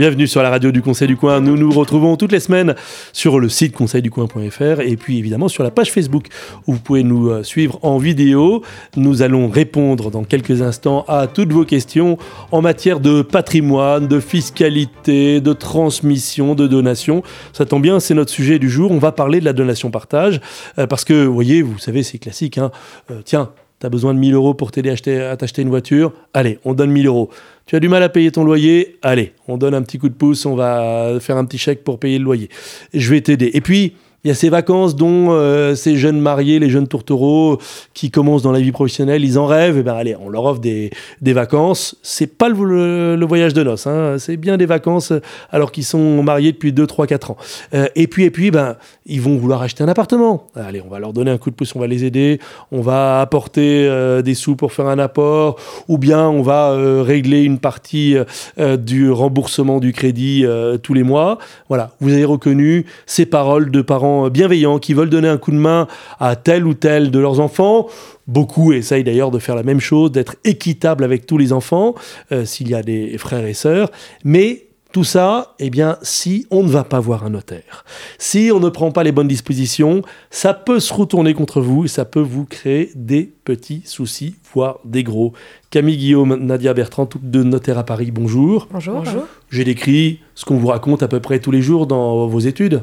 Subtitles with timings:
[0.00, 1.42] Bienvenue sur la radio du Conseil du Coin.
[1.42, 2.74] Nous nous retrouvons toutes les semaines
[3.12, 6.28] sur le site conseilducoin.fr et puis évidemment sur la page Facebook
[6.66, 8.62] où vous pouvez nous euh, suivre en vidéo.
[8.96, 12.16] Nous allons répondre dans quelques instants à toutes vos questions
[12.50, 17.22] en matière de patrimoine, de fiscalité, de transmission, de donation.
[17.52, 18.92] Ça tombe bien, c'est notre sujet du jour.
[18.92, 20.40] On va parler de la donation-partage
[20.78, 22.56] euh, parce que, vous voyez, vous savez, c'est classique.
[22.56, 22.70] Hein.
[23.10, 26.12] Euh, tiens, tu besoin de 1000 euros pour t'aider à t'acheter une voiture.
[26.34, 27.30] Allez, on donne 1000 euros.
[27.66, 30.14] Tu as du mal à payer ton loyer Allez, on donne un petit coup de
[30.14, 32.50] pouce, on va faire un petit chèque pour payer le loyer.
[32.92, 33.50] Je vais t'aider.
[33.54, 37.58] Et puis, il y a ces vacances dont euh, ces jeunes mariés, les jeunes tourtereaux
[37.94, 39.76] qui commencent dans la vie professionnelle, ils en rêvent.
[39.76, 40.90] Et eh ben allez, on leur offre des,
[41.22, 41.96] des vacances.
[42.02, 44.16] C'est pas le, voyage de noces, hein.
[44.18, 45.12] c'est bien des vacances
[45.50, 47.36] alors qu'ils sont mariés depuis 2, 3, 4 ans.
[47.72, 50.48] Euh, et puis, et puis, ben, ils vont vouloir acheter un appartement.
[50.54, 52.40] Allez, on va leur donner un coup de pouce, on va les aider,
[52.72, 55.56] on va apporter euh, des sous pour faire un apport,
[55.88, 58.16] ou bien on va régler une partie
[58.58, 60.44] du remboursement du crédit
[60.82, 61.38] tous les mois.
[61.68, 65.56] Voilà, vous avez reconnu ces paroles de parents bienveillants qui veulent donner un coup de
[65.56, 65.86] main
[66.18, 67.86] à tel ou tel de leurs enfants.
[68.26, 71.94] Beaucoup essayent d'ailleurs de faire la même chose, d'être équitable avec tous les enfants,
[72.32, 73.90] euh, s'il y a des frères et sœurs.
[74.24, 77.84] Mais tout ça, eh bien, si on ne va pas voir un notaire,
[78.18, 81.88] si on ne prend pas les bonnes dispositions, ça peut se retourner contre vous et
[81.88, 85.32] ça peut vous créer des petits soucis, voire des gros.
[85.70, 88.66] Camille Guillaume, Nadia Bertrand, toutes deux notaires à Paris, bonjour.
[88.72, 88.94] Bonjour.
[88.96, 89.22] bonjour.
[89.50, 92.82] J'ai décrit ce qu'on vous raconte à peu près tous les jours dans vos études.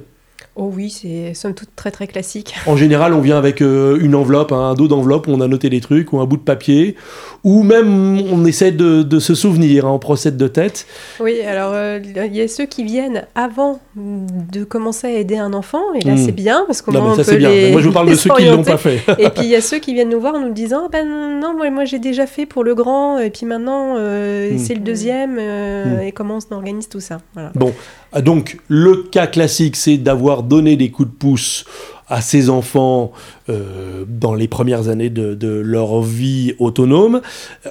[0.60, 2.56] Oh oui, c'est somme toute très très classique.
[2.66, 5.70] En général, on vient avec euh, une enveloppe, un dos d'enveloppe où on a noté
[5.70, 6.96] des trucs, ou un bout de papier,
[7.44, 10.88] ou même on essaie de, se souvenir, hein, on procède de tête.
[11.20, 15.54] Oui, alors euh, il y a ceux qui viennent avant de commencer à aider un
[15.54, 16.18] enfant, et là hmm.
[16.18, 17.72] c'est bien, parce qu'on ça, bien.
[17.72, 19.00] Moi je vous parle de ceux qui ne l'ont pas fait.
[19.20, 21.08] et puis il y a ceux qui viennent nous voir en nous disant, ah ben
[21.40, 24.58] non, moi, moi j'ai déjà fait pour le grand, et puis maintenant euh, hmm.
[24.58, 26.02] c'est le deuxième, hmm.
[26.02, 27.20] et comment on organise tout ça.
[27.54, 27.76] Bon,
[28.22, 31.66] donc le cas classique, c'est d'avoir donné des coups de pouce
[32.10, 33.11] à ses enfants
[33.50, 37.22] euh, dans les premières années de, leur vie autonome.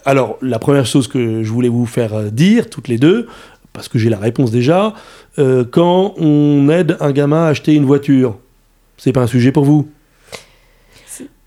[0.05, 3.27] Alors la première chose que je voulais vous faire dire, toutes les deux,
[3.73, 4.95] parce que j'ai la réponse déjà,
[5.39, 8.37] euh, quand on aide un gamin à acheter une voiture,
[8.97, 9.89] c'est pas un sujet pour vous?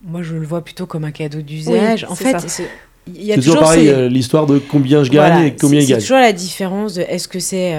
[0.01, 2.05] Moi, je le vois plutôt comme un cadeau d'usage.
[2.09, 2.63] en fait,
[3.07, 5.99] il y a toujours, pareil, euh, l'histoire de combien je gagne et combien il gagne.
[5.99, 7.75] C'est toujours la différence de est-ce que c'est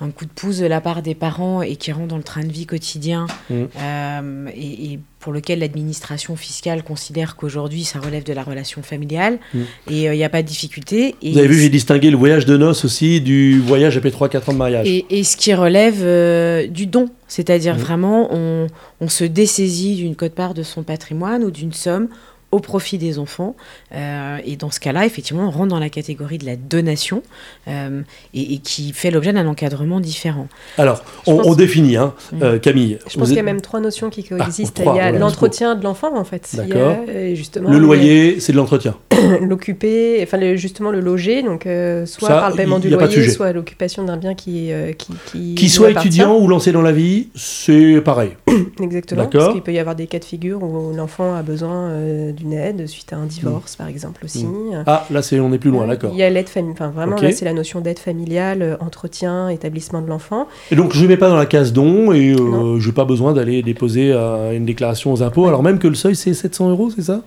[0.00, 2.42] un coup de pouce de la part des parents et qui rentre dans le train
[2.42, 3.54] de vie quotidien mm.
[3.80, 9.58] euh, et, pour lequel l'administration fiscale considère qu'aujourd'hui ça relève de la relation familiale mm.
[9.90, 11.16] et il euh, n'y a pas de difficulté.
[11.22, 14.50] Et Vous avez vu, j'ai distingué le voyage de noces aussi du voyage après 3-4
[14.50, 14.86] ans de mariage.
[14.86, 17.78] Et, ce qui relève euh, du don, c'est-à-dire mm.
[17.78, 18.68] vraiment on,
[19.00, 22.08] on se dessaisit d'une cote-part de son patrimoine ou d'une somme
[22.50, 23.54] au profit des enfants.
[23.94, 27.22] Euh, et dans ce cas-là, effectivement, on rentre dans la catégorie de la donation
[27.68, 28.00] euh,
[28.32, 30.48] et, qui fait l'objet d'un encadrement différent.
[30.78, 32.42] Alors, on, définit, hein, mm.
[32.42, 32.98] euh, Camille.
[33.08, 34.80] Je pense qu'il y a même trois notions qui coexistent.
[34.86, 36.48] Ah, il y a l'entretien de l'enfant, en fait.
[36.54, 36.96] D'accord.
[37.34, 38.96] Justement, le loyer, c'est de l'entretien.
[39.40, 41.66] L'occuper, enfin justement le loger, donc
[42.06, 45.90] soit par le paiement du loyer, soit l'occupation d'un bien qui qui, qui, qui soit
[45.90, 48.30] étudiant ou lancé dans la vie, c'est pareil.
[48.80, 49.26] Exactement.
[49.26, 51.90] Parce qu'il peut y avoir des cas de figure où l'enfant a besoin
[52.38, 54.44] d'une aide suite à un divorce, par exemple aussi.
[54.44, 54.84] Mm.
[54.86, 56.10] Ah, là, c'est on est plus loin, d'accord.
[56.12, 59.48] Il y a l'aide familiale, enfin vraiment, là, c'est la notion d'aide familiale, euh, entretien,
[59.48, 60.46] établissement de l'enfant.
[60.70, 63.04] Et donc, je ne mets pas dans la case don et euh, je n'ai pas
[63.04, 66.70] besoin d'aller déposer euh, une déclaration aux impôts, alors même que le seuil, c'est 700
[66.70, 67.22] euros, c'est ça?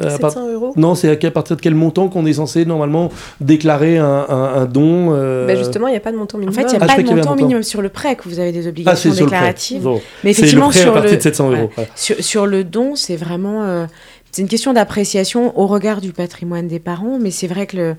[0.00, 3.10] 700 euros Non, c'est à partir de quel montant qu'on est censé normalement
[3.40, 6.58] déclarer un, don ben Justement, il n'y a pas de montant minimum.
[6.58, 8.40] En fait, il n'y a ah, pas de montant minimum sur le prêt que vous
[8.40, 9.88] avez des obligations ah, déclaratives.
[10.24, 11.70] Mais effectivement, le prêt sur, à partir de 700 euros.
[11.94, 13.86] Sur, sur, le don, c'est vraiment
[14.32, 17.96] c'est une question d'appréciation au regard du patrimoine des parents, mais c'est vrai que le,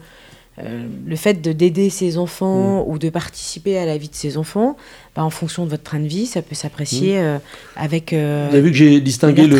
[0.59, 2.91] euh, le fait d'aider ses enfants mm.
[2.91, 4.75] ou de participer à la vie de ses enfants,
[5.15, 7.23] bah, en fonction de votre train de vie, ça peut s'apprécier mm.
[7.23, 7.37] euh,
[7.75, 8.13] avec.
[8.13, 9.57] Euh, Vous avez vu que j'ai distingué le.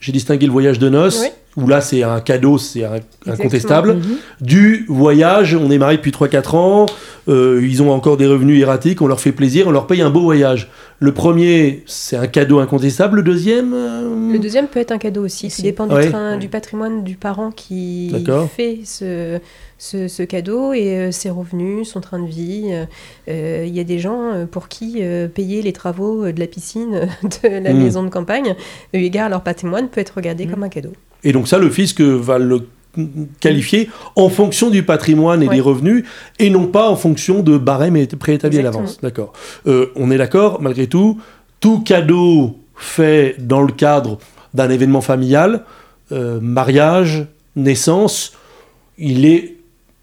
[0.00, 1.24] J'ai distingué le voyage de noces.
[1.56, 2.84] Où là, c'est un cadeau, c'est
[3.26, 3.94] incontestable.
[3.94, 4.44] Mm-hmm.
[4.44, 6.86] Du voyage, on est marié depuis 3-4 ans,
[7.28, 10.20] ils ont encore des revenus erratiques, on leur fait plaisir, on leur paye un beau
[10.20, 10.70] voyage.
[10.98, 13.16] Le premier, c'est un cadeau incontestable.
[13.16, 15.50] Le deuxième Le deuxième peut être un cadeau aussi.
[15.50, 18.12] Ça dépend du, train, du patrimoine du parent qui
[18.56, 19.40] fait ce,
[19.78, 22.64] ce, cadeau et euh, ses revenus, son train de vie.
[22.66, 22.84] Il euh,
[23.28, 25.02] euh, y a des gens pour qui
[25.34, 27.08] payer les travaux de la piscine
[27.42, 27.78] de la hmm.
[27.78, 28.54] maison de campagne,
[28.92, 30.50] eu égard à leur patrimoine, peut être regardé hmm.
[30.50, 30.92] comme un cadeau.
[31.24, 32.68] Et donc ça, le fisc va le
[33.40, 36.04] qualifier en fonction du patrimoine et des revenus
[36.38, 39.00] et non pas en fonction de barèmes préétablis à l'avance.
[39.02, 39.32] D'accord.
[39.66, 41.18] on est d'accord, malgré tout,
[41.60, 44.18] tout cadeau fait dans le cadre
[44.54, 45.64] d'un événement familial,
[46.12, 47.26] euh, mariage,
[47.56, 48.32] naissance,
[48.98, 49.56] il est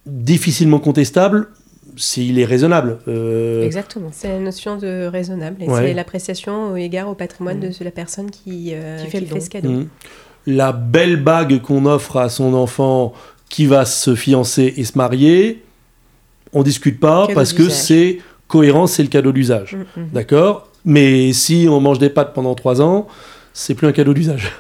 [0.05, 1.47] difficilement contestable
[1.95, 2.99] s'il est raisonnable.
[3.07, 4.09] Euh, Exactement.
[4.11, 7.83] C'est la notion de raisonnable et c'est l'appréciation au égard au patrimoine de mmh.
[7.83, 9.69] la personne qui, euh, fait, ce cadeau.
[9.69, 9.87] Mmh.
[10.45, 13.13] La belle bague qu'on offre à son enfant
[13.49, 15.63] qui va se fiancer et se marier,
[16.53, 19.77] on discute pas parce que c'est cohérent, c'est le cadeau d'usage.
[19.95, 20.67] Mmh, D'accord?
[20.85, 23.07] Mais si on mange des pâtes pendant trois ans,
[23.53, 24.51] c'est plus un cadeau d'usage.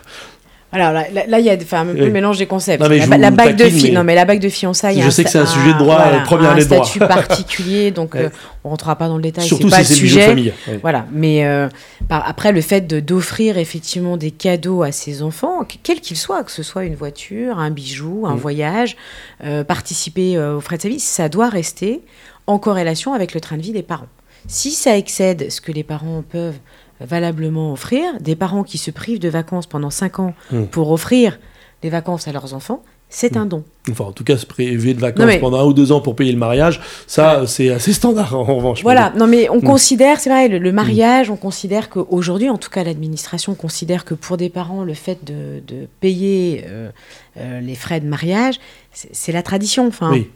[0.73, 2.81] Alors là, là, il y a un peu mélange des concepts.
[2.81, 5.01] la, bague de non, mais la bague de fiançailles.
[5.01, 6.81] Je sais que c'est un sujet de droit, voilà, première année de droit.
[6.81, 8.29] Un statut particulier, donc euh,
[8.63, 9.45] on rentrera pas dans le détail.
[9.45, 10.25] Surtout pas si c'est le sujet.
[10.25, 10.53] famille.
[10.81, 11.69] Voilà, mais euh,
[12.09, 16.63] après le fait d'offrir effectivement des cadeaux à ses enfants, quels qu'ils soient, que ce
[16.63, 18.39] soit une voiture, un bijou, un mm.
[18.39, 18.97] voyage,
[19.43, 22.01] euh, participer aux frais de sa vie, ça doit rester
[22.47, 24.09] en corrélation avec le train de vie des parents.
[24.47, 26.57] Si ça excède ce que les parents peuvent
[26.99, 28.03] valablement offrir.
[28.19, 30.65] Des parents qui se privent de vacances pendant 5 ans hmm.
[30.65, 31.39] pour offrir
[31.81, 33.49] des vacances à leurs enfants, c'est un hmm.
[33.49, 33.63] don.
[33.91, 36.31] Enfin, en tout cas, se priver de vacances pendant un ou deux ans pour payer
[36.31, 38.81] le mariage, ça, c'est assez standard en revanche.
[38.81, 39.63] Voilà, non mais on hmm.
[39.63, 44.37] considère, c'est vrai, le, mariage, on considère qu'aujourd'hui, en tout cas, l'administration considère que pour
[44.37, 45.61] des parents, le fait de,
[45.99, 46.89] payer euh,
[47.37, 48.59] euh, les frais de mariage,
[48.91, 49.87] c'est la tradition.
[49.87, 50.29] Enfin, oui.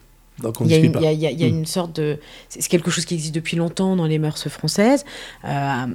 [0.65, 2.19] il y, a une, sorte de.
[2.49, 5.03] C'est quelque chose qui existe depuis longtemps dans les mœurs françaises.
[5.45, 5.85] Euh,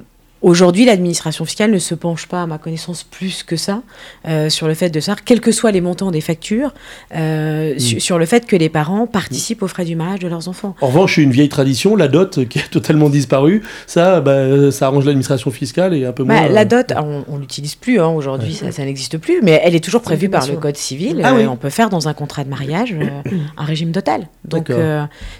[0.43, 3.81] Aujourd'hui, l'administration fiscale ne se penche pas, à ma connaissance, plus que ça
[4.27, 6.73] euh, sur le fait de ça, quels que soient les montants des factures,
[7.15, 7.79] euh, mm.
[7.79, 10.75] sur le fait que les parents participent aux frais du mariage de leurs enfants.
[10.81, 15.05] En revanche, une vieille tradition, la dot qui a totalement disparu, ça, bah, ça arrange
[15.05, 16.49] l'administration fiscale et un peu bah, moins.
[16.49, 19.83] la euh, dot, on, ne l'utilise plus hein, aujourd'hui, ça, n'existe plus, mais elle est
[19.83, 21.21] toujours prévue par le code civil.
[21.23, 22.93] Ah on peut faire dans un contrat de mariage
[23.57, 24.27] un régime total.
[24.43, 24.69] Donc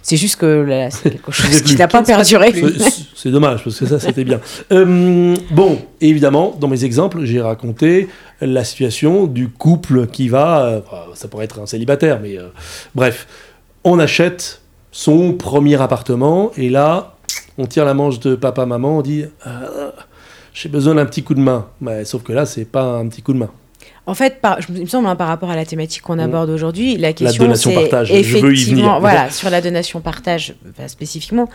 [0.01, 2.53] c'est juste que c'est quelque chose qui n'a pas perduré.
[3.15, 4.39] C'est dommage parce que ça, c'était bien.
[4.71, 4.85] Euh,
[5.51, 8.07] bon, évidemment, dans mes exemples, j'ai raconté
[8.41, 10.81] la situation du couple qui va, euh,
[11.13, 12.47] ça pourrait être un célibataire, mais euh,
[12.95, 13.27] bref,
[13.83, 14.61] on achète
[14.91, 17.15] son premier appartement et là,
[17.57, 19.25] on tire la manche de papa-maman, on dit
[20.53, 21.67] j'ai besoin d'un petit coup de main.
[22.03, 23.49] sauf que là, c'est pas un petit coup de main.
[24.05, 26.21] En fait, par, il me semble, hein, par rapport à la thématique qu'on mm.
[26.21, 30.55] aborde aujourd'hui, la question c'est effectivement, voilà, sur la donation partage
[30.87, 31.49] spécifiquement,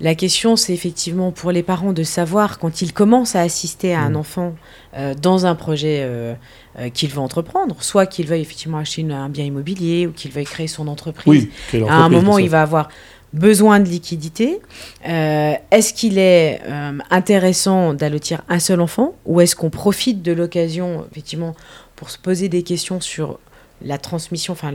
[0.00, 4.00] la question c'est effectivement pour les parents de savoir quand ils commencent à assister à
[4.00, 4.16] un mm.
[4.16, 4.54] enfant
[4.96, 6.34] euh, dans un projet euh,
[6.78, 10.44] euh, qu'il veut entreprendre, soit qu'il veuille effectivement acheter un bien immobilier ou qu'il veuille
[10.44, 11.48] créer son entreprise.
[11.72, 12.90] Oui, à un moment, il va avoir
[13.34, 14.60] besoin de liquidité.
[15.04, 16.62] est-ce qu'il est,
[17.10, 21.54] intéressant d'allotir un seul enfant ou est-ce qu'on profite de l'occasion, effectivement,
[21.98, 23.40] pour se poser des questions sur
[23.82, 24.72] la transmission, enfin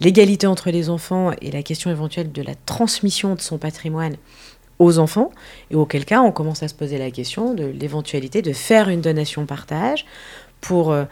[0.00, 4.16] l'égalité entre les enfants et la question éventuelle de la transmission de son patrimoine
[4.78, 5.30] aux enfants,
[5.70, 9.00] et auquel cas on commence à se poser la question de l'éventualité de faire une
[9.00, 10.04] donation partage
[10.60, 11.04] pour euh,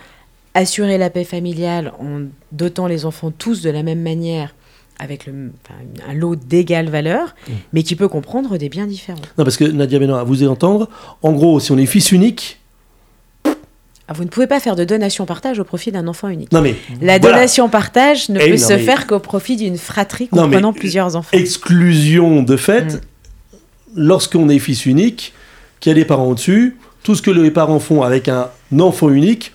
[0.52, 4.54] assurer la paix familiale en dotant les enfants tous de la même manière
[4.98, 5.52] avec le,
[6.06, 7.52] un lot d'égale valeur, mmh.
[7.72, 9.22] mais qui peut comprendre des biens différents.
[9.38, 10.90] Non, parce que Nadia Benoît, à vous entendre,
[11.22, 12.59] en gros, si on est fils unique,
[14.12, 16.52] vous ne pouvez pas faire de donation-partage au profit d'un enfant unique.
[16.52, 21.16] Non mais, la donation-partage ne eh peut se faire qu'au profit d'une fratrie comprenant plusieurs
[21.16, 21.36] enfants.
[21.36, 23.00] Exclusion de fait, mm.
[23.96, 25.32] lorsqu'on est fils unique,
[25.78, 28.48] qu'il y a des parents au-dessus, tout ce que les parents font avec un
[28.78, 29.52] enfant unique,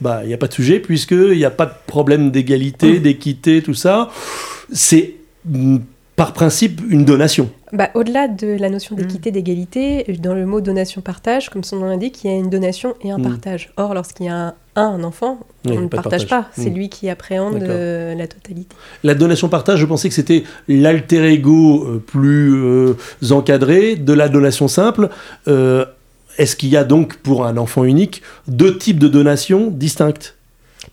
[0.00, 3.02] bah il n'y a pas de sujet puisqu'il n'y a pas de problème d'égalité, mm.
[3.02, 4.10] d'équité, tout ça.
[4.72, 5.14] C'est
[6.16, 7.50] par principe une donation.
[7.72, 9.32] Bah, Au-delà de la notion d'équité, mm.
[9.32, 13.10] d'égalité, dans le mot donation-partage, comme son nom l'indique, il y a une donation et
[13.10, 13.22] un mm.
[13.22, 13.72] partage.
[13.76, 16.48] Or, lorsqu'il y a un, enfant, on ne partage pas.
[16.52, 16.74] C'est mm.
[16.74, 18.76] lui qui appréhende euh, la totalité.
[19.02, 22.94] La donation-partage, je pensais que c'était l'alter ego euh, plus euh,
[23.30, 25.08] encadré de la donation simple.
[26.36, 30.36] Est-ce qu'il y a donc pour un enfant unique deux types de donations distinctes?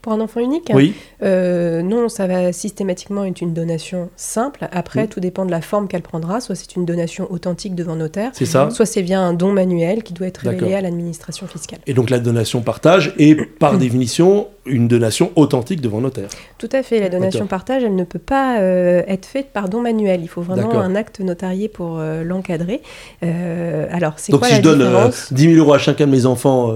[0.02, 0.94] Pour un enfant unique Oui.
[1.24, 4.68] Euh, non, ça va systématiquement être une donation simple.
[4.72, 6.42] Après, tout dépend de la forme qu'elle prendra.
[6.42, 8.32] Soit c'est une donation authentique devant notaire.
[8.34, 8.70] C'est ça.
[8.72, 11.80] Soit c'est via un don manuel qui doit être révélé à l'administration fiscale.
[11.88, 16.30] Et donc la donation partage est par définition une donation authentique devant notaire.
[16.58, 17.00] Tout à fait.
[17.00, 20.22] La donation partage, elle ne peut pas euh, être faite par don manuel.
[20.22, 22.82] Il faut vraiment un acte notarié pour euh, l'encadrer.
[23.22, 26.74] alors, c'est quoi si je donne 10 000 euros à chacun de mes enfants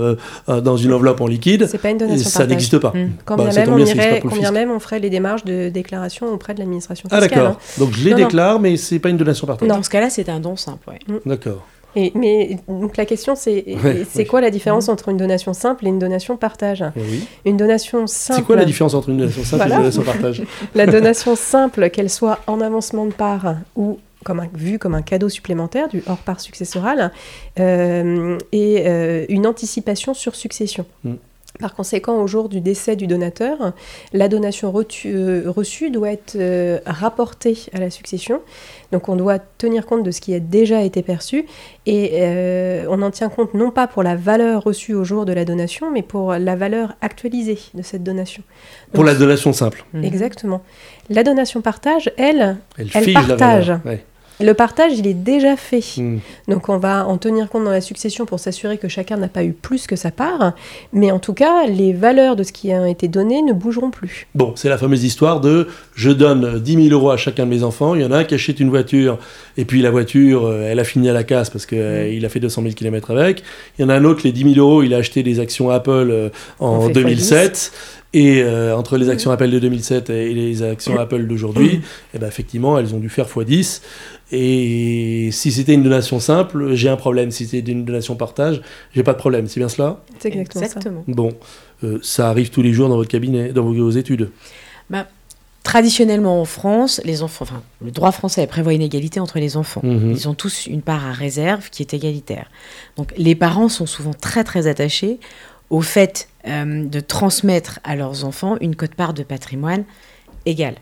[0.48, 2.92] dans une enveloppe en liquide, c'est pas une donation ça n'existe pas.
[2.94, 3.10] Mmh.
[3.26, 6.60] Quand bah, même, on irait, combien même on ferait les démarches de déclaration auprès de
[6.60, 7.24] l'administration fiscale.
[7.24, 7.52] Ah d'accord.
[7.52, 7.80] Hein.
[7.80, 9.68] Donc je les déclare, mais c'est pas une donation partage.
[9.68, 10.90] Dans ce cas-là, c'est un don simple.
[10.90, 11.00] Ouais.
[11.08, 11.30] Mm.
[11.30, 11.66] D'accord.
[11.96, 13.66] Et, mais donc la question c'est
[14.10, 14.92] c'est quoi la différence mm.
[14.92, 17.28] entre une donation simple et une donation partage oui.
[17.46, 18.40] Une donation simple.
[18.40, 20.44] C'est quoi la différence entre une donation simple et une donation partage
[20.76, 25.02] La donation simple, qu'elle soit en avancement de part ou comme un, vu comme un
[25.02, 27.12] cadeau supplémentaire du hors part successoral
[27.60, 30.86] euh, et euh, une anticipation sur succession.
[31.04, 31.14] Mm.
[31.60, 33.74] Par conséquent, au jour du décès du donateur,
[34.12, 34.74] la donation
[35.06, 38.42] euh, reçue doit être euh, rapportée à la succession.
[38.92, 41.46] Donc on doit tenir compte de ce qui a déjà été perçu
[41.86, 45.34] et euh, on en tient compte non pas pour la valeur reçue au jour de
[45.34, 48.44] la donation, mais pour la valeur actualisée de cette donation.
[48.92, 49.86] pour la donation simple.
[50.04, 50.62] Exactement.
[51.10, 53.74] La donation partage, elle, elle, partage.
[54.42, 55.84] Le partage, il est déjà fait.
[55.98, 56.18] Hmm.
[56.48, 59.44] Donc on va en tenir compte dans la succession pour s'assurer que chacun n'a pas
[59.44, 60.54] eu plus que sa part.
[60.92, 64.28] Mais en tout cas, les valeurs de ce qui a été donné ne bougeront plus.
[64.36, 67.64] Bon, c'est la fameuse histoire de je donne 10 000 euros à chacun de mes
[67.64, 67.96] enfants.
[67.96, 69.20] Il y en a un qui achète une voiture
[69.58, 72.26] et puis la voiture, euh, elle a fini à la casse parce qu'il euh, hmm.
[72.26, 73.44] a fait 200 000 km avec.
[73.78, 75.70] Il y en a un autre, les 10 000 euros, il a acheté des actions
[75.70, 77.72] Apple euh, en 2007.
[78.18, 81.82] Et entre les actions Apple de 2007 et les actions Apple d'aujourd'hui,
[82.14, 83.82] eh ben effectivement, elles ont dû faire x10.
[84.32, 87.30] Et si c'était une donation simple, j'ai un problème.
[87.32, 88.62] Si c'était une donation partage,
[88.94, 89.48] j'ai pas de problème.
[89.48, 90.02] C'est bien cela?
[90.20, 91.32] C'est exactement, Bon,
[91.84, 94.32] euh, ça arrive tous les jours dans votre cabinet, dans vos études
[94.90, 95.08] bah,
[95.64, 99.82] Traditionnellement en France, les enfants, enfin, le droit français prévoit une égalité entre les enfants.
[99.84, 100.12] Mhm.
[100.12, 102.52] Ils ont tous une part à réserve qui est égalitaire.
[102.98, 105.20] Donc les parents sont souvent très très attachés
[105.70, 109.84] au fait euh, de transmettre à leurs enfants une cote-part de patrimoine
[110.46, 110.76] égale.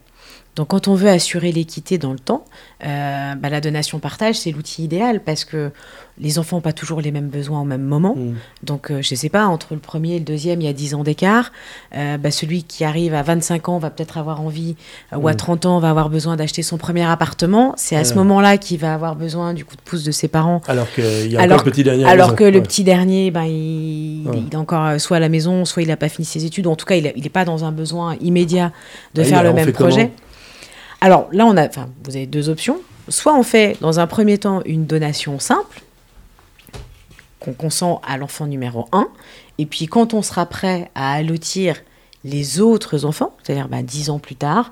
[0.55, 2.45] Donc quand on veut assurer l'équité dans le temps,
[2.85, 5.71] euh, bah, la donation partage, c'est l'outil idéal parce que
[6.19, 8.15] les enfants n'ont pas toujours les mêmes besoins au même moment.
[8.15, 8.35] Mm.
[8.61, 10.73] Donc euh, je ne sais pas, entre le premier et le deuxième, il y a
[10.73, 11.51] 10 ans d'écart.
[11.95, 14.75] Euh, bah, celui qui arrive à 25 ans va peut-être avoir envie,
[15.15, 15.67] ou à 30 mm.
[15.69, 17.73] ans va avoir besoin d'acheter son premier appartement.
[17.75, 20.61] C'est à ce moment-là qu'il va avoir besoin du coup de pouce de ses parents.
[20.67, 22.05] Alors qu'il y a alors, le petit dernier.
[22.05, 25.87] Alors que le petit dernier, ben, il, est encore soit à la maison, soit il
[25.87, 26.67] n'a pas fini ses études.
[26.67, 28.71] En tout cas, il n'est pas dans un besoin immédiat
[29.15, 30.11] de ah faire le même projet.
[31.03, 32.79] Alors là, on a, vous avez deux options.
[33.09, 35.81] Soit on fait dans un premier temps une donation simple,
[37.41, 39.09] qu'on consent à l'enfant numéro 1,
[39.57, 41.75] et puis quand on sera prêt à allotir
[42.23, 44.71] les autres enfants, c'est-à-dire bah, dix ans plus tard,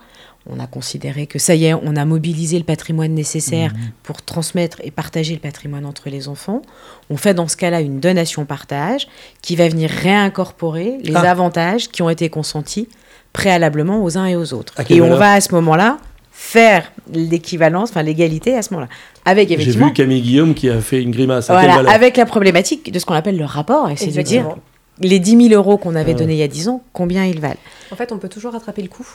[0.50, 3.92] on a considéré que ça y est, on a mobilisé le patrimoine nécessaire mmh.
[4.04, 6.62] pour transmettre et partager le patrimoine entre les enfants.
[7.10, 9.10] On fait dans ce cas-là une donation-partage
[9.42, 11.30] qui va venir réincorporer les ah.
[11.30, 12.88] avantages qui ont été consentis
[13.34, 14.76] préalablement aux uns et aux autres.
[14.90, 15.98] Et on va à ce moment-là
[16.42, 18.90] faire l'équivalence, enfin l'égalité à ce moment-là.
[19.26, 21.50] Avec J'ai vu Camille Guillaume qui a fait une grimace.
[21.52, 24.56] avec la problématique de ce qu'on appelle le rapport, et c'est de dire
[25.00, 27.60] les 10 000 euros qu'on avait donnés il y a 10 ans, combien ils valent?
[27.92, 29.06] En fait, on peut toujours rattraper le coût.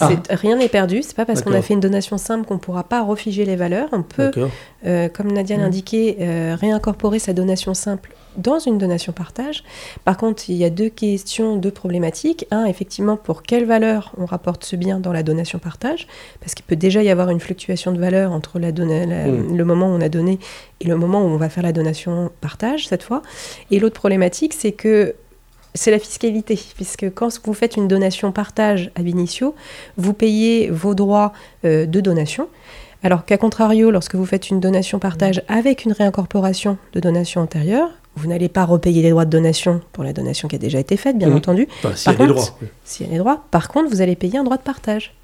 [0.00, 0.10] Ah.
[0.30, 1.02] Rien n'est perdu.
[1.02, 3.88] C'est pas parce qu'on a fait une donation simple qu'on pourra pas refiger les valeurs.
[3.92, 4.30] On peut,
[4.86, 5.60] euh, comme Nadia mmh.
[5.60, 9.64] l'indiquait, euh, réincorporer sa donation simple dans une donation partage.
[10.04, 12.46] Par contre, il y a deux questions, deux problématiques.
[12.50, 16.06] Un, effectivement, pour quelle valeur on rapporte ce bien dans la donation partage?
[16.40, 19.56] Parce qu'il peut déjà y avoir une fluctuation de valeur entre la, mmh.
[19.56, 20.38] le moment où on a donné
[20.80, 23.22] et le moment où on va faire la donation partage, cette fois.
[23.72, 25.14] Et l'autre problématique, c'est que
[25.74, 29.54] c'est la fiscalité, puisque quand vous faites une donation partage à Binicio,
[29.96, 31.32] vous payez vos droits
[31.64, 32.48] euh, de donation,
[33.02, 37.90] alors qu'à contrario, lorsque vous faites une donation partage avec une réincorporation de donation antérieure,
[38.16, 40.96] vous n'allez pas repayer les droits de donation pour la donation qui a déjà été
[40.96, 41.36] faite, bien mmh.
[41.36, 41.68] entendu.
[41.94, 42.58] s'il y a des droits.
[42.84, 43.44] S'il y a des droits.
[43.52, 45.14] Par contre, vous allez payer un droit de partage.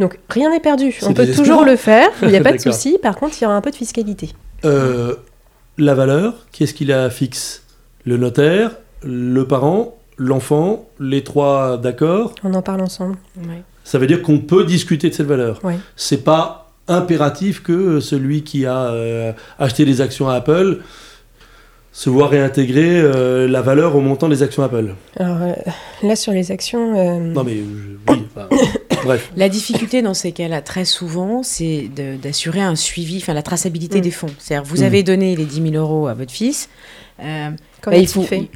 [0.00, 0.98] Donc rien n'est perdu.
[1.02, 2.98] On peut toujours le faire, il n'y a pas de souci.
[3.00, 4.30] Par contre, il y aura un peu de fiscalité.
[4.64, 5.14] Euh,
[5.78, 7.62] la valeur, qu'est-ce qu'il a fixe?
[8.04, 12.34] Le notaire, le parent, l'enfant, les trois d'accord.
[12.42, 13.16] On en parle ensemble.
[13.84, 15.60] Ça veut dire qu'on peut discuter de cette valeur.
[15.96, 20.80] C'est pas impératif que celui qui a euh, acheté des actions à Apple
[21.92, 24.94] se voit réintégrer euh, la valeur au montant des actions Apple.
[25.16, 25.52] Alors euh,
[26.02, 27.20] là sur les actions.
[27.20, 27.58] Non mais
[28.08, 28.26] oui.
[29.04, 29.30] bref.
[29.36, 31.88] La difficulté dans ces cas-là, très souvent, c'est
[32.20, 34.02] d'assurer un suivi, enfin la traçabilité mm.
[34.02, 34.30] des fonds.
[34.38, 34.86] C'est-à-dire, vous mm.
[34.86, 36.68] avez donné les 10 000 euros à votre fils.
[37.84, 38.48] Comment, bah, fait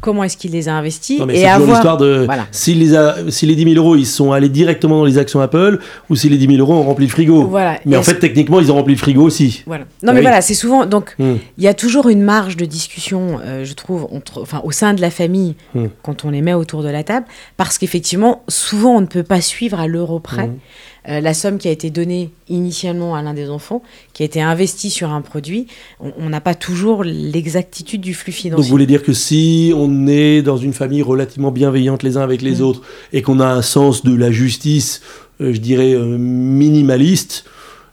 [0.00, 1.70] comment est-ce qu'il les a investis non, mais et avoir...
[1.70, 2.94] l'histoire de si, les
[3.30, 5.78] si les 10 000 euros ils sont allés directement dans les actions Apple
[6.10, 7.46] ou si les 10 000 euros ont rempli le frigo.
[7.46, 7.80] Voilà.
[7.86, 9.62] Mais en fait, techniquement, ils ont rempli le frigo aussi.
[9.66, 9.84] Voilà.
[10.02, 10.86] Non, mais voilà, c'est souvent.
[10.86, 11.36] Donc, hmm.
[11.56, 14.94] il y a toujours une marge de discussion, euh, je trouve, entre, enfin, au sein
[14.94, 15.86] de la famille hmm.
[16.02, 19.40] quand on les met autour de la table, parce qu'effectivement, souvent, on ne peut pas
[19.40, 20.48] suivre à l'euro près.
[20.48, 20.58] Hmm.
[21.08, 23.82] Euh, la somme qui a été donnée initialement à l'un des enfants,
[24.14, 25.66] qui a été investie sur un produit,
[26.00, 28.56] on n'a pas toujours l'exactitude du flux financier.
[28.56, 32.22] Donc vous voulez dire que si on est dans une famille relativement bienveillante les uns
[32.22, 32.62] avec les mm.
[32.62, 32.82] autres
[33.12, 35.02] et qu'on a un sens de la justice,
[35.42, 37.44] euh, je dirais euh, minimaliste,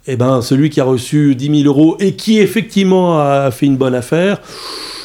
[0.07, 3.77] eh ben, celui qui a reçu 10 000 euros et qui effectivement a fait une
[3.77, 4.41] bonne affaire,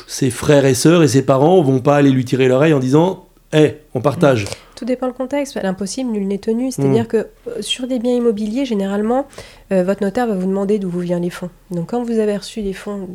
[0.06, 3.26] ses frères et sœurs et ses parents vont pas aller lui tirer l'oreille en disant
[3.52, 4.46] Eh, on partage.
[4.76, 5.56] Tout dépend le contexte.
[5.60, 6.70] L'impossible, nul n'est tenu.
[6.70, 7.08] C'est-à-dire mm.
[7.08, 7.16] que
[7.48, 9.26] euh, sur des biens immobiliers, généralement,
[9.72, 11.50] euh, votre notaire va vous demander d'où vous viennent les fonds.
[11.72, 13.08] Donc quand vous avez reçu les fonds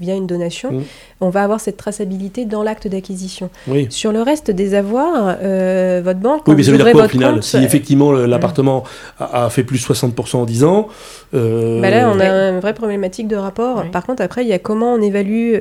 [0.00, 0.82] via une donation, mmh.
[1.20, 3.50] on va avoir cette traçabilité dans l'acte d'acquisition.
[3.90, 7.08] Sur le reste des avoirs, euh, votre banque, oui, mais ça veut dire quoi au
[7.08, 8.84] final Si effectivement l'appartement
[9.18, 10.88] a, fait plus 60% en 10 ans...
[11.32, 13.84] Euh, bah là, on a une vraie problématique de rapport.
[13.90, 15.54] Par contre, après, il y a comment on évalue...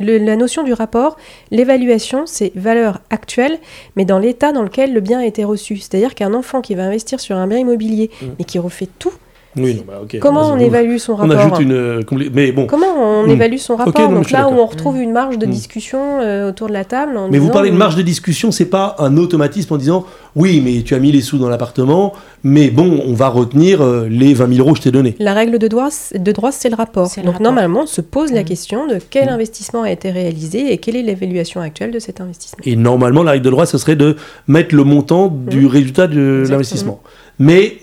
[0.00, 1.18] la notion du rapport,
[1.50, 3.58] l'évaluation, c'est valeur actuelle,
[3.96, 5.76] mais dans l'état dans lequel le bien a été reçu.
[5.76, 8.26] C'est-à-dire qu'un enfant qui va investir sur un bien immobilier, mmh.
[8.38, 9.12] mais qui refait tout,
[9.56, 11.72] oui, bah, Comment on évalue son rapport On ajoute une.
[11.72, 12.00] Euh,
[12.32, 12.66] mais bon.
[12.66, 13.30] Comment on hmm.
[13.30, 15.50] évalue son rapport Donc là où on retrouve une marge de hmm.
[15.50, 17.18] discussion euh, autour de la table.
[17.30, 20.82] mais vous parlez de marge de discussion, c'est pas un automatisme en disant oui, mais
[20.82, 24.54] tu as mis les sous dans l'appartement, mais bon, on va retenir euh, les 20
[24.54, 25.14] 000 euros que je t'ai donnés.
[25.18, 27.10] La règle de droit, de droit c'est le rapport.
[27.22, 28.44] Donc normalement, on se pose la hmm.
[28.44, 32.62] question de quel investissement a été réalisé et quelle est l'évaluation actuelle de cet investissement.
[32.64, 34.16] Et normalement, la règle de droit, ce serait de
[34.48, 37.02] mettre le montant du résultat de l'investissement.
[37.38, 37.78] Mais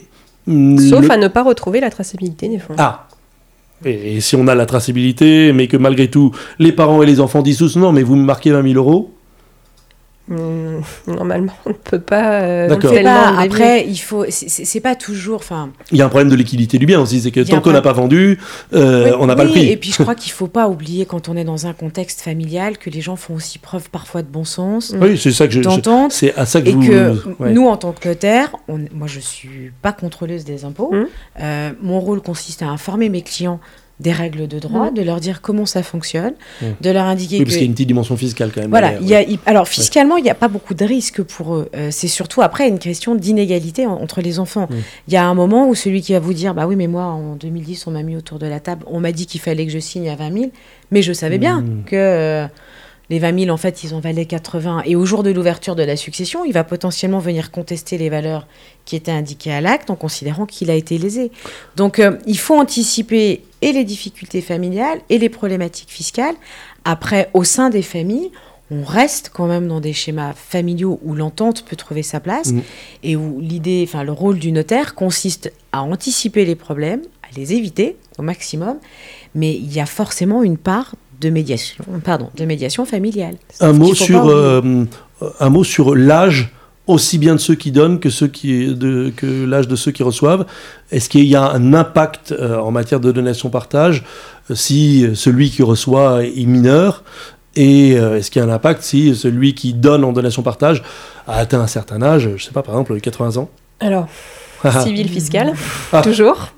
[0.89, 2.75] Sauf à ne pas retrouver la traçabilité des fonds.
[2.77, 3.07] Ah
[3.85, 7.41] et, si on a la traçabilité, mais que malgré tout, les parents et les enfants
[7.41, 9.13] disent tous non, mais vous me marquez 20 000 euros
[11.07, 12.41] normalement, on ne peut pas.
[12.41, 12.93] Euh, D'accord.
[13.37, 14.25] Après, il faut.
[14.29, 15.37] C'est pas toujours.
[15.37, 15.71] Enfin.
[15.91, 17.81] Il y a un problème de liquidité du bien aussi, c'est que tant qu'on n'a
[17.81, 18.39] pas vendu,
[18.73, 19.69] euh, on n'a pas le prix.
[19.69, 22.21] Et puis je crois qu'il ne faut pas oublier quand on est dans un contexte
[22.21, 24.93] familial que les gens font aussi preuve parfois de bon sens.
[24.99, 25.61] Oui, c'est ça que je.
[26.09, 27.15] C'est à ça que et que
[27.49, 30.93] nous, en tant que notaire, moi je suis pas contrôleuse des impôts.
[30.93, 31.07] Hum.
[31.41, 33.59] Euh, mon rôle consiste à informer mes clients
[33.99, 34.93] des règles de droit, mm.
[34.93, 36.65] de leur dire comment ça fonctionne, mm.
[36.81, 38.69] de leur indiquer oui, parce qu'il y a une petite dimension fiscale quand même.
[38.69, 41.69] Voilà, il y a, alors fiscalement, il n'y a pas beaucoup de risques pour eux.
[41.75, 44.67] Euh, c'est surtout après une question d'inégalité entre les enfants.
[44.69, 44.75] Mm.
[45.07, 47.03] Il y a un moment où celui qui va vous dire, bah oui, mais moi
[47.03, 49.71] en 2010, on m'a mis autour de la table, on m'a dit qu'il fallait que
[49.71, 50.51] je signe à 20 000,
[50.91, 51.95] mais je savais bien que...
[51.95, 52.47] Euh,
[53.09, 54.83] les 20 000, en fait, ils en valaient 80.
[54.85, 58.47] Et au jour de l'ouverture de la succession, il va potentiellement venir contester les valeurs
[58.85, 61.31] qui étaient indiquées à l'acte en considérant qu'il a été lésé.
[61.75, 66.35] Donc, euh, il faut anticiper et les difficultés familiales et les problématiques fiscales.
[66.85, 68.31] Après, au sein des familles,
[68.71, 72.61] on reste quand même dans des schémas familiaux où l'entente peut trouver sa place mmh.
[73.03, 77.53] et où l'idée, enfin le rôle du notaire consiste à anticiper les problèmes, à les
[77.53, 78.77] éviter au maximum,
[79.33, 83.35] mais il y a forcément une part de médiation, pardon, de médiation familiale.
[83.59, 84.85] Un mot, sur, euh,
[85.39, 86.53] un mot sur l'âge
[86.87, 90.01] aussi bien de ceux qui donnent que, ceux qui, de, que l'âge de ceux qui
[90.01, 90.45] reçoivent.
[90.91, 94.03] Est-ce qu'il y a un impact euh, en matière de donation-partage
[94.49, 97.03] euh, si celui qui reçoit est mineur?
[97.55, 100.81] Et est-ce qu'il y a un impact si celui qui donne en donation-partage
[101.27, 103.49] a atteint un certain âge, je ne sais pas, par exemple 80 ans?
[103.81, 104.07] Alors,
[104.83, 105.53] civil fiscal,
[105.91, 106.01] ah.
[106.01, 106.53] toujours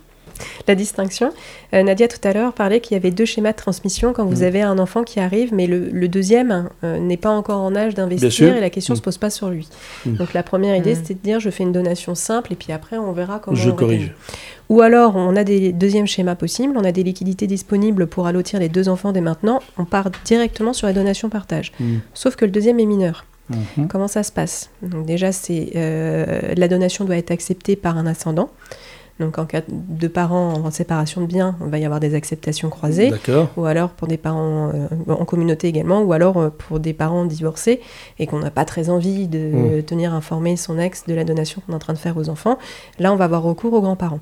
[0.67, 1.31] la distinction.
[1.73, 4.41] Euh, Nadia tout à l'heure parlait qu'il y avait deux schémas de transmission quand vous
[4.41, 4.45] mm.
[4.45, 8.55] avez un enfant qui arrive, mais le, deuxième euh, n'est pas encore en âge d'investir
[8.55, 9.05] et la question ne se mm.
[9.05, 9.67] pose pas sur lui.
[10.05, 10.15] Mm.
[10.15, 12.97] Donc la première idée, c'était de dire je fais une donation simple et puis après
[12.97, 14.13] on verra comment je corrige.
[14.69, 18.59] Ou alors on a des deuxièmes schémas possibles, on a des liquidités disponibles pour allotir
[18.59, 21.71] les deux enfants dès maintenant, on part directement sur la donation partage.
[22.13, 23.25] Sauf que le deuxième est mineur.
[23.51, 23.87] Mm-hmm.
[23.87, 24.69] Comment ça se passe?
[24.81, 28.49] Donc déjà, c'est euh, la donation doit être acceptée par un ascendant.
[29.21, 32.69] Donc en cas de parents en séparation de biens, il va y avoir des acceptations
[32.69, 33.11] croisées.
[33.55, 37.25] Ou alors pour des parents euh, en communauté également, ou alors euh, pour des parents
[37.25, 37.79] divorcés
[38.19, 39.83] et qu'on n'a pas très envie de mmh.
[39.83, 42.57] tenir informé son ex de la donation qu'on est en train de faire aux enfants.
[42.99, 44.19] Là, on va avoir recours aux grands-parents.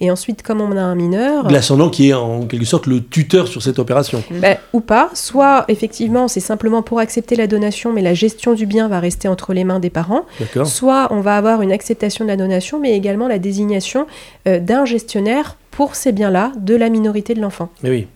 [0.00, 1.50] Et ensuite, comme on a un mineur...
[1.50, 4.22] L'ascendant qui est en quelque sorte le tuteur sur cette opération.
[4.30, 5.10] Ben, ou pas.
[5.14, 9.28] Soit effectivement, c'est simplement pour accepter la donation, mais la gestion du bien va rester
[9.28, 10.26] entre les mains des parents.
[10.64, 14.06] Soit on va avoir une acceptation de la donation, mais également la désignation
[14.46, 17.70] euh, d'un gestionnaire pour ces biens-là de la minorité de l'enfant.
[17.82, 18.06] Mais oui,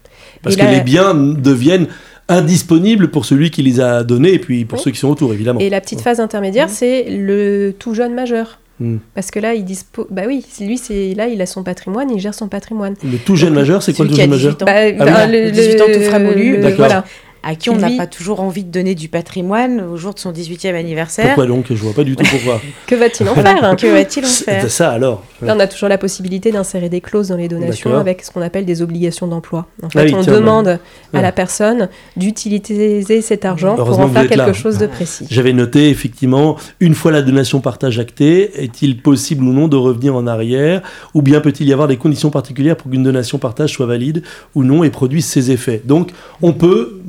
[0.43, 1.89] parce que les biens deviennent
[2.29, 5.61] indisponibles pour celui qui les a donnés et puis pour ceux qui sont autour, évidemment.
[5.61, 8.59] Et la petite phase intermédiaire, c'est le tout jeune majeur.
[8.79, 8.99] Hmm.
[9.15, 10.07] Parce que là, il dispose.
[10.11, 12.95] Bah oui, lui, c'est là, il a son patrimoine, il gère son patrimoine.
[13.03, 15.81] Le tout jeune majeur, c'est quoi le tout jeune majeur bah, ah bah, le, 18
[15.81, 16.61] ans tout frais moulu.
[16.77, 17.05] Voilà
[17.47, 20.33] à qui on n'a pas toujours envie de donner du patrimoine au jour de son
[20.33, 21.27] 18e anniversaire.
[21.27, 21.67] Pourquoi donc?
[21.71, 22.61] Je vois pas du tout pourquoi.
[22.89, 23.77] que va-t-il en faire?
[23.77, 24.63] Que va-t-il en faire?
[24.63, 25.23] C'est ça alors.
[25.41, 28.65] on a toujours la possibilité d'insérer des clauses dans les donations avec ce qu'on appelle
[28.65, 29.67] des obligations d'emploi.
[29.85, 30.81] En fait, ah on demande
[31.13, 35.29] à la personne d'utiliser cet argent pour en faire quelque chose de précis.
[35.31, 40.17] J'avais noté effectivement, une fois la donation partage actée, est-il possible ou non de revenir
[40.17, 40.83] en arrière?
[41.15, 44.25] Ou bien peut-il y avoir des conditions particulières pour qu'une donation partage soit valide
[44.57, 45.81] ou non et produise ses effets?
[45.85, 46.11] Donc
[46.43, 47.03] on peut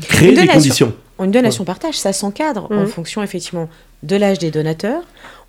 [0.00, 0.92] créer des conditions.
[1.20, 2.86] Une donation partage, ça s'encadre en mmh.
[2.88, 3.68] fonction effectivement
[4.04, 5.02] de l'âge des donateurs.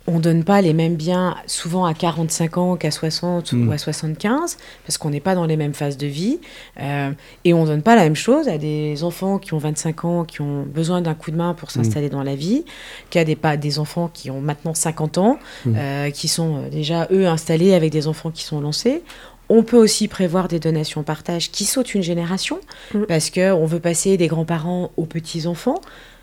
[0.08, 3.72] on donne pas les mêmes biens souvent à 45 ans qu'à 60 ou mm.
[3.72, 4.56] à 75,
[4.86, 6.38] parce qu'on n'est pas dans les mêmes phases de vie.
[6.80, 7.10] Euh,
[7.44, 10.42] et on donne pas la même chose à des enfants qui ont 25 ans, qui
[10.42, 12.10] ont besoin d'un coup de main pour s'installer mm.
[12.10, 12.64] dans la vie,
[13.10, 15.74] qu'à des, pas, des enfants qui ont maintenant 50 ans, mm.
[15.76, 19.02] euh, qui sont euh, déjà, eux, installés avec des enfants qui sont lancés.
[19.48, 22.58] On peut aussi prévoir des donations partage qui sautent une génération,
[23.08, 25.80] parce qu'on veut passer des grands-parents aux petits-enfants.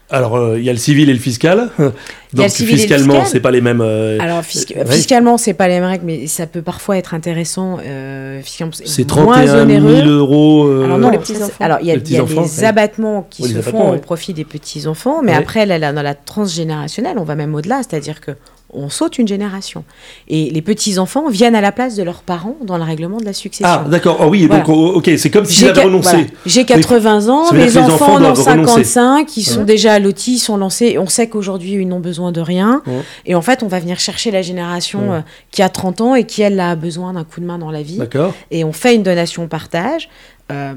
[0.10, 1.70] Alors, euh, il y a le civil et le fiscal.
[2.34, 3.82] Donc, fiscalement, c'est pas les mêmes.
[3.82, 7.80] Euh, Alors, fiscalement, c'est pas les mêmes règles, mais ça peut parfois être intéressant.
[7.84, 8.42] Euh,
[8.74, 10.70] c'est 31 000 euros.
[10.84, 11.54] Alors, non, les petits enfants.
[11.60, 15.34] Alors, il y a, des abattements qui se font au profit des petits enfants, mais
[15.34, 18.32] après, là, dans la transgénérationnelle, on va même au-delà, c'est-à-dire que
[18.74, 19.84] on saute une génération.
[20.28, 23.34] Et les petits-enfants viennent à la place de leurs parents dans le règlement de la
[23.34, 23.68] succession.
[23.68, 24.18] Ah, d'accord.
[24.22, 26.28] Oh, oui, donc, oh, ok, c'est comme si avaient renoncé.
[26.46, 30.98] J'ai 80 ans, mes enfants, en ont 55, ils sont déjà lotis, ils sont lancés.
[30.98, 32.82] On sait qu'aujourd'hui, ils n'ont besoin de rien.
[33.26, 35.20] Et en fait, on va venir chercher la génération euh,
[35.52, 37.82] qui a 30 ans et qui, elle, a besoin d'un coup de main dans la
[37.82, 38.00] vie.
[38.52, 40.10] Et on fait une donation partage.
[40.52, 40.74] Euh,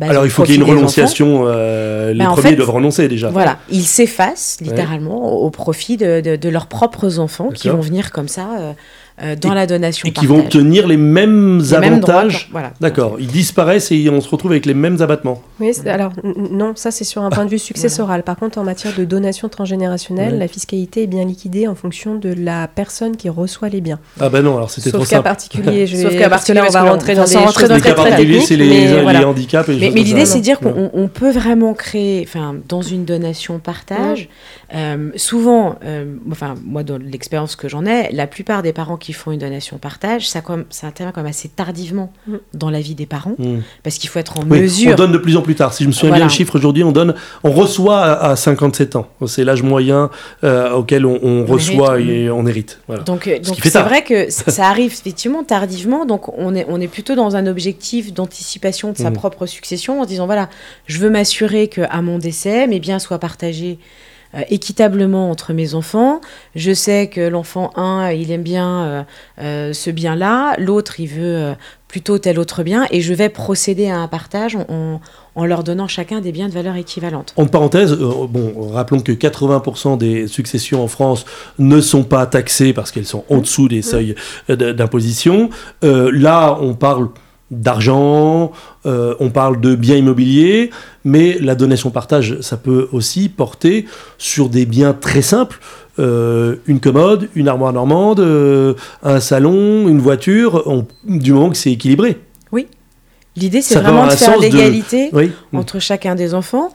[0.00, 3.30] alors il faut qu'il y ait une renonciation, euh, les bah, premiers doivent renoncer déjà.
[3.30, 8.48] Voilà, ils s'effacent littéralement au profit de, leurs propres enfants qui vont venir comme ça
[8.58, 8.72] euh,
[9.22, 10.08] euh, dans la donation.
[10.08, 12.48] Et qui vont tenir les mêmes avantages.
[12.50, 12.72] voilà.
[12.80, 13.16] D'accord.
[13.18, 15.42] Ils disparaissent et on se retrouve avec les mêmes abattements.
[15.60, 18.22] Oui, alors non, ça c'est sur un point de vue successoral.
[18.22, 22.34] Par contre, en matière de donation transgénérationnelle, la fiscalité est bien liquidée en fonction de
[22.36, 24.00] la personne qui reçoit les biens.
[24.20, 25.22] Ah ben non, alors c'était trop simple.
[25.22, 28.56] Particulier, je Sauf qu'à particulier, on va rentrer dans des choses dans très particulier, c'est
[28.56, 29.68] les, les, handicaps.
[29.68, 34.28] mais, mais l'idée, c'est de dire qu'on peut vraiment créer, enfin, dans une donation partage,
[34.74, 39.11] euh, souvent, euh, enfin, moi, dans l'expérience que j'en ai, la plupart des parents qui
[39.14, 42.36] font une donation partage, ça, comme, ça intervient quand même assez tardivement mm.
[42.54, 43.58] dans la vie des parents, mm.
[43.82, 44.92] parce qu'il faut être en mesure.
[44.92, 45.72] On donne de plus en plus tard.
[45.72, 49.08] Si je me souviens bien le chiffre aujourd'hui, on donne, on reçoit à, 57 ans.
[49.26, 50.10] C'est l'âge moyen
[50.44, 52.80] euh, auquel on, reçoit et on hérite.
[53.06, 56.06] Donc, donc c'est vrai que ça arrive effectivement tardivement.
[56.06, 59.14] Donc, on est, on est plutôt dans un objectif d'anticipation de sa mm.
[59.14, 60.48] propre succession en se disant voilà,
[60.86, 64.11] je veux m'assurer que à mon décès, mes biens soient partagés euh,
[64.48, 66.20] équitablement entre mes enfants.
[66.54, 69.02] Je sais que l'enfant 1, il aime bien euh,
[69.40, 71.54] euh, ce bien-là, l'autre, il veut
[71.88, 75.00] plutôt tel autre bien, et je vais procéder à un partage en,
[75.44, 77.34] leur donnant chacun des biens de valeur équivalente.
[77.36, 81.26] En parenthèse, bon, rappelons que 80% des successions en France
[81.58, 83.42] ne sont pas taxées parce qu'elles sont en mmh.
[83.42, 83.82] dessous des mmh.
[83.82, 84.14] seuils
[84.48, 85.50] d'imposition.
[85.82, 87.08] là, on parle
[87.52, 88.50] d'argent,
[88.86, 90.70] euh, on parle de biens immobiliers,
[91.04, 93.84] mais la donation partage, ça peut aussi porter
[94.18, 95.60] sur des biens très simples.
[95.98, 101.70] Euh, une commode, une armoire normande, euh, un salon, une voiture, du moment que c'est
[101.70, 102.18] équilibré.
[102.50, 102.66] Oui.
[103.36, 105.10] L'idée, c'est vraiment de faire l'égalité
[105.52, 106.70] entre chacun des enfants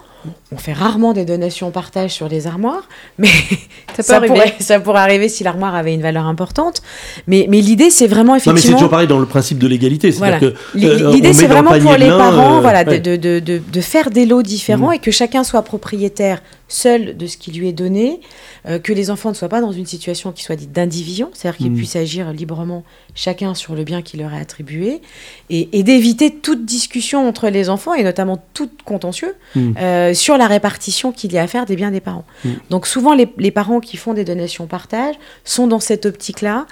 [0.51, 3.27] on fait rarement des donations partage sur les armoires, mais
[3.99, 6.81] ça, pourrait, ça, pourrait, arriver si l'armoire avait une valeur importante.
[7.27, 8.53] Mais, mais l'idée, c'est vraiment effectivement.
[8.53, 10.13] Non, mais c'est toujours pareil dans le principe de l'égalité.
[10.21, 14.41] Euh, l'idée, c'est vraiment pour les parents, euh, voilà, de, de, de, faire des lots
[14.41, 14.95] différents mm.
[14.95, 18.19] et que chacun soit propriétaire seul de ce qui lui est donné,
[18.67, 21.57] euh, que les enfants ne soient pas dans une situation qui soit dite d'indivision, c'est-à-dire
[21.57, 21.75] qu'ils mm.
[21.77, 22.83] puissent agir librement
[23.15, 25.01] chacun sur le bien qui leur est attribué,
[25.49, 30.13] et, d'éviter toute discussion entre les enfants, et notamment tout contentieux, mm.
[30.13, 32.25] sur la répartition qu'il y a à faire des biens des parents.
[32.43, 32.49] Mm.
[32.69, 36.65] Donc souvent, les, parents qui font des donations partage sont dans cette optique-là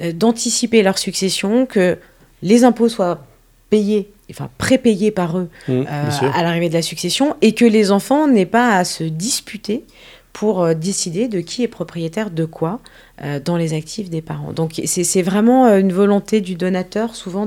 [0.00, 1.98] euh, d'anticiper leur succession, que
[2.42, 3.24] les impôts soient
[3.70, 7.90] payés, enfin prépayés par eux mm, euh, à l'arrivée de la succession, et que les
[7.90, 9.84] enfants n'aient pas à se disputer
[10.32, 12.80] pour euh, décider de qui est propriétaire de quoi
[13.24, 14.52] euh, dans les actifs des parents.
[14.52, 17.46] Donc c'est vraiment euh, une volonté du donateur souvent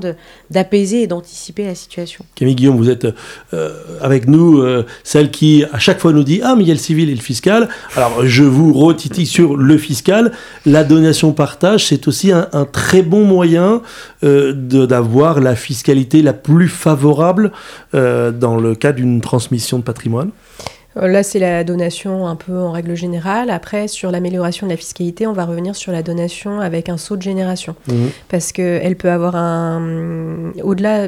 [0.49, 2.25] d'apaiser et d'anticiper la situation.
[2.35, 3.07] Camille Guillaume, vous êtes
[4.01, 4.63] avec nous,
[5.03, 7.15] celle qui à chaque fois nous dit Ah mais il y a le civil et
[7.15, 7.69] le fiscal.
[7.95, 10.31] Alors je vous retitille sur le fiscal.
[10.65, 13.81] La donation partage, c'est aussi un, un, très bon moyen
[14.21, 17.51] d'avoir la fiscalité la plus favorable
[17.93, 20.31] dans le cas d'une transmission de patrimoine.
[20.97, 23.49] Euh, là, c'est la donation un peu en règle générale.
[23.49, 27.15] Après, sur l'amélioration de la fiscalité, on va revenir sur la donation avec un saut
[27.15, 27.75] de génération.
[27.87, 28.09] Mhm.
[28.29, 30.51] Parce qu'elle peut avoir un.
[30.63, 31.07] Au-delà.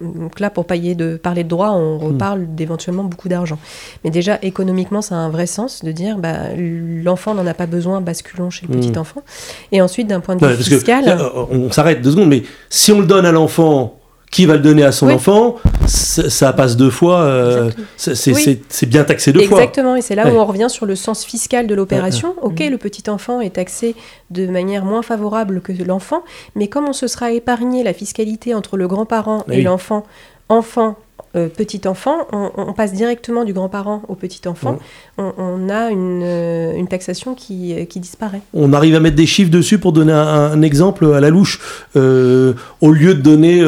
[0.00, 2.04] Donc là, pour payer de, parler de droit, on mhm.
[2.04, 3.58] reparle d'éventuellement beaucoup d'argent.
[4.04, 7.66] Mais déjà, économiquement, ça a un vrai sens de dire bah, l'enfant n'en a pas
[7.66, 8.80] besoin, basculons chez le mhm.
[8.80, 9.22] petit enfant.
[9.70, 11.20] Et ensuite, d'un point de vue fiscal.
[11.50, 14.01] On s'arrête deux secondes, mais si on le donne à l'enfant
[14.32, 19.30] qui va le donner à son enfant, ça passe deux fois, euh, c'est bien taxé
[19.30, 19.58] deux fois.
[19.58, 22.34] Exactement, et c'est là où on revient sur le sens fiscal de l'opération.
[22.40, 22.70] Ok, mm.
[22.70, 23.94] le petit enfant est taxé
[24.30, 26.24] de manière moins favorable que l'enfant,
[26.56, 30.04] mais comme on se sera épargné la fiscalité entre le grand-parent et l'enfant,
[30.48, 30.96] enfant
[31.34, 34.78] euh, petit enfant, on, passe directement du grand-parent au petit enfant,
[35.16, 38.42] on, a une, euh, une taxation qui, qui, disparaît.
[38.52, 41.60] On arrive à mettre des chiffres dessus pour donner un, exemple à la louche.
[41.94, 43.62] au lieu de donner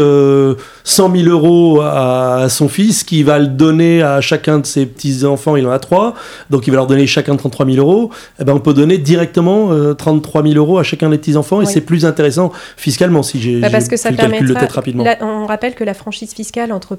[0.85, 5.57] 100 000 euros à, son fils, qui va le donner à chacun de ses petits-enfants,
[5.57, 6.15] il en a trois,
[6.51, 9.71] donc il va leur donner chacun 33 000 euros, eh ben on peut donner directement
[9.95, 13.71] 33 000 euros à chacun des petits-enfants et c'est plus intéressant fiscalement si j'ai bah
[13.71, 15.05] parce que ça le calcul de tête rapidement.
[15.23, 16.97] on rappelle que la franchise fiscale entre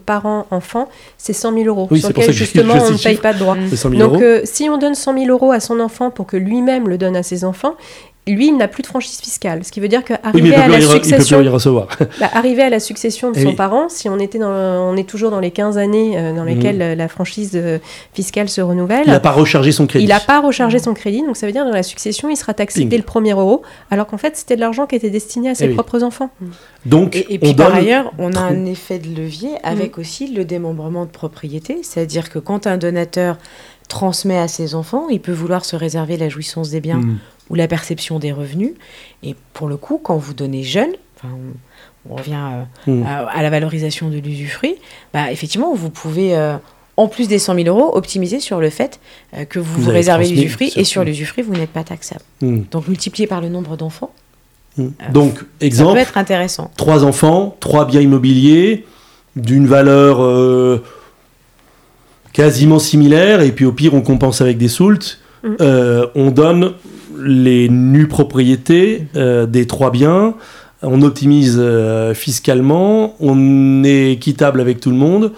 [0.56, 3.58] parents-enfants, c'est 100 000 euros, oui, sur lequel justement on ne paye pas de droits.
[3.92, 6.98] Donc euh, si on donne 100 000 euros à son enfant pour que lui-même le
[6.98, 7.76] donne à ses enfants,
[8.34, 9.64] lui, il n'a plus de franchise fiscale.
[9.64, 11.44] Ce qui veut dire qu'arriver à la succession,
[12.20, 15.30] bah, arriver à la succession de son parent, si on était dans, on est toujours
[15.30, 16.48] dans les 15 années euh, dans mmh.
[16.48, 17.78] lesquelles euh, la franchise euh,
[18.14, 19.04] fiscale se renouvelle.
[19.06, 20.06] Il n'a pas rechargé son crédit.
[20.06, 22.56] Il n'a pas rechargé son crédit, donc ça veut dire dans la succession, il sera
[22.56, 23.62] taxé dès le premier euro,
[23.92, 26.32] alors qu'en fait, c'était de l'argent qui était destiné à ses eh propres enfants.
[26.42, 26.46] Mmh.
[26.88, 30.02] Donc, et, puis par ailleurs, on a un effet de levier avec mmh.
[30.02, 33.38] aussi le démembrement de propriété, c'est-à-dire que quand un donateur
[33.88, 37.02] transmet à ses enfants, il peut vouloir se réserver la jouissance des biens
[37.50, 38.74] ou la perception des revenus.
[39.24, 40.92] Et pour le coup, quand vous donnez jeune,
[41.24, 42.38] on, revient
[42.88, 43.04] euh, hmm.
[43.06, 44.76] à, la valorisation de l'usufruit,
[45.14, 46.58] bah, effectivement, vous pouvez, euh,
[46.98, 49.00] en plus des 100 000 euros, optimiser sur le fait
[49.36, 52.22] euh, que vous vous, réservez l'usufruit et sur l'usufruit, vous n'êtes pas taxable.
[52.42, 52.62] Hmm.
[52.70, 54.12] Donc, multiplié par le nombre d'enfants.
[55.12, 55.92] Donc, exemple.
[55.92, 56.70] Ça peut être intéressant.
[56.76, 58.86] Trois enfants, trois biens immobiliers
[59.38, 60.20] d'une valeur
[62.36, 65.20] quasiment similaire, et puis au pire, on compense avec des soultes.
[65.60, 66.74] on donne
[67.18, 70.36] les nues propriétés euh, des trois biens,
[70.82, 75.32] on optimise euh, fiscalement, on est équitable avec tout le monde.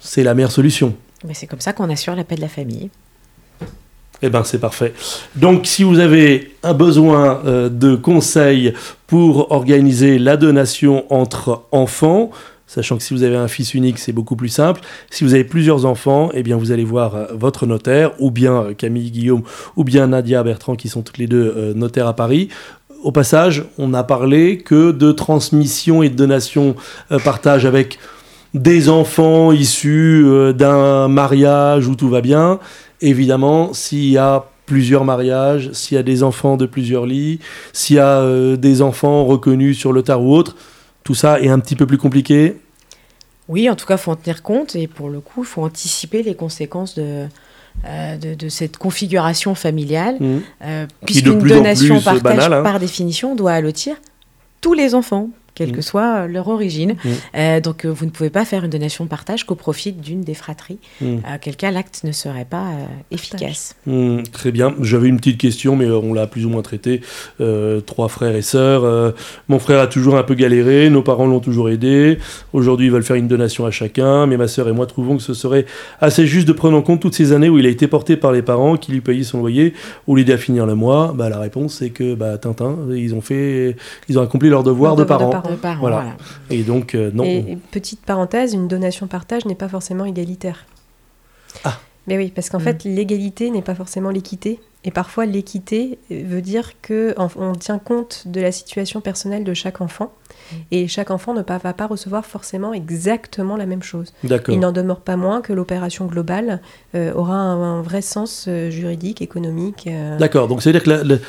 [0.00, 0.94] C'est la meilleure solution.
[1.26, 2.90] Mais c'est comme ça qu'on assure la paix de la famille.
[4.22, 4.94] Eh bien, c'est parfait.
[5.34, 8.72] Donc, si vous avez un besoin euh, de conseils
[9.06, 12.30] pour organiser la donation entre enfants,
[12.76, 14.82] sachant que si vous avez un fils unique, c'est beaucoup plus simple.
[15.08, 18.52] Si vous avez plusieurs enfants, eh bien vous allez voir euh, votre notaire, ou bien
[18.52, 19.42] euh, Camille Guillaume,
[19.76, 22.50] ou bien Nadia Bertrand, qui sont toutes les deux euh, notaires à Paris.
[23.02, 26.74] Au passage, on n'a parlé que de transmission et de donation
[27.24, 27.98] partage avec
[28.52, 32.58] des enfants issus d'un mariage où tout va bien.
[33.02, 37.38] Évidemment, s'il y a plusieurs mariages, s'il y a des enfants de plusieurs lits,
[37.72, 40.56] s'il y a des enfants reconnus sur le tard ou autre,
[41.04, 42.56] tout ça est un petit peu plus compliqué
[43.48, 45.62] Oui, en tout cas, il faut en tenir compte et pour le coup, il faut
[45.62, 47.26] anticiper les conséquences de,
[47.84, 50.38] euh, de, cette configuration familiale, mmh.
[50.64, 52.62] euh, puisqu'une donation partage, hein.
[52.62, 53.96] par définition, doit allotir
[54.60, 55.82] tous les enfants, quelle que mm.
[55.82, 56.92] soit euh, leur origine.
[56.92, 57.08] Mm.
[57.34, 60.34] Euh, donc euh, vous ne pouvez pas faire une donation partage qu'au profit d'une des
[60.34, 61.16] fratries, mm.
[61.24, 62.66] à quel cas l'acte ne serait pas
[63.10, 63.74] efficace.
[64.32, 64.74] très bien.
[64.80, 67.00] J'avais une petite question, mais on l'a plus ou moins traité.
[67.86, 69.14] trois frères et sœurs.
[69.48, 72.18] mon frère a toujours un peu galéré, nos parents l'ont toujours aidé.
[72.52, 75.22] Aujourd'hui, ils veulent faire une donation à chacun, mais ma sœur et moi trouvons que
[75.22, 75.64] ce serait
[76.00, 78.32] assez juste de prendre en compte toutes ces années où il a été porté par
[78.32, 79.72] les parents qui lui payaient son loyer
[80.06, 81.14] ou l'aider à finir le mois.
[81.16, 83.76] Bah, la réponse, c'est que bah, Tintin, ils ont fait,
[84.08, 85.42] ils ont accompli leur devoir, de, parents
[85.78, 86.16] voilà.
[86.50, 87.24] Et donc, euh, non.
[87.24, 90.66] Et, petite parenthèse, une donation partage n'est pas forcément égalitaire.
[91.64, 91.78] Ah.
[92.06, 92.62] Mais oui, parce qu'en mm.
[92.62, 94.60] fait, l'égalité n'est pas forcément l'équité.
[94.84, 100.12] Et parfois, l'équité veut dire qu'on tient compte de la situation personnelle de chaque enfant.
[100.70, 104.12] Et chaque enfant ne va pas recevoir forcément exactement la même chose.
[104.48, 106.60] Il n'en demeure pas moins que l'opération globale
[106.94, 109.86] euh, aura un, vrai sens euh, juridique, économique.
[109.86, 110.18] Euh.
[110.18, 111.20] D'accord, donc c'est-à-dire que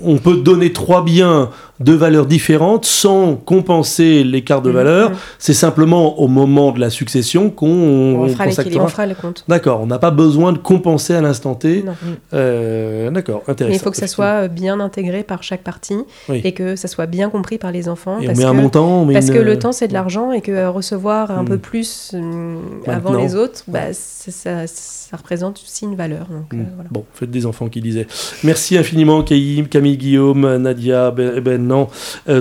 [0.00, 5.10] on peut donner trois biens de valeurs différentes sans compenser l'écart de mmh, valeur.
[5.10, 5.14] Mmh.
[5.38, 9.44] C'est simplement au moment de la succession qu'on fera, on fera le compte.
[9.48, 11.84] D'accord, on n'a pas besoin de compenser à l'instant T.
[12.32, 13.70] D'accord, intéressant.
[13.70, 17.06] Mais il faut que ça soit bien intégré par chaque partie et que ça soit
[17.06, 19.06] bien compris par les enfants parce on met que, un montant.
[19.12, 21.48] parce que le temps, c'est de l'argent et que euh, recevoir un hmm.
[21.48, 22.56] peu plus euh,
[22.86, 26.26] avant les autres, bah, ça, ça, représente aussi une valeur.
[26.28, 26.60] Donc, hmm.
[26.60, 26.90] euh, voilà.
[26.90, 28.06] Bon, faites des enfants qui disaient.
[28.44, 31.88] Merci infiniment, Camille, Camille Guillaume, Nadia Ben, ben non,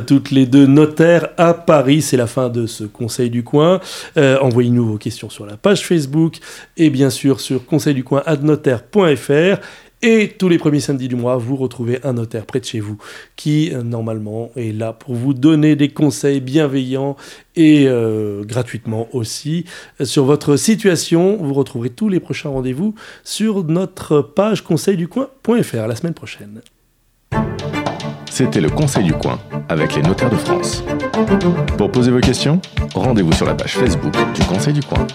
[0.05, 2.01] toutes les deux notaires à Paris.
[2.01, 3.79] C'est la fin de ce Conseil du Coin.
[4.15, 6.37] Envoyez-nous vos questions sur la page Facebook
[6.77, 9.61] et bien sûr sur conseilducoin.adnotaire.fr.
[10.01, 12.97] Et tous les premiers samedis du mois, vous retrouvez un notaire près de chez vous
[13.35, 17.17] qui, euh, normalement, est là pour vous donner des conseils bienveillants
[17.57, 19.65] et euh, gratuitement aussi
[20.01, 21.37] sur votre situation.
[21.41, 26.61] Vous retrouverez tous les prochains rendez-vous sur notre page conseilducoin.fr la semaine prochaine.
[28.31, 30.83] C'était le Conseil du Coin avec les notaires de France.
[31.77, 32.61] Pour poser vos questions,
[32.93, 35.05] rendez-vous sur la page Facebook du Conseil du Coin.